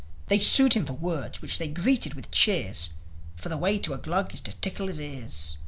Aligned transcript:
They 0.29 0.39
sued 0.39 0.73
him 0.73 0.85
for 0.85 0.93
words, 0.93 1.43
which 1.43 1.59
they 1.59 1.67
greeted 1.67 2.15
with 2.15 2.31
cheers, 2.31 2.89
For 3.35 3.49
the 3.49 3.55
way 3.57 3.77
with 3.77 3.87
a 3.91 3.97
Glug 3.99 4.33
is 4.33 4.41
to 4.41 4.53
tickle 4.55 4.87
his 4.87 4.99
ears. 4.99 5.59